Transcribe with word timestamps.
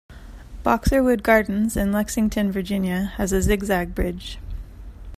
Boxerwood 0.65 1.21
Gardens 1.21 1.77
in 1.77 1.91
Lexington, 1.91 2.51
Virginia 2.51 3.13
has 3.17 3.31
a 3.31 3.39
zig-zag 3.39 3.93
bridge. 3.93 4.39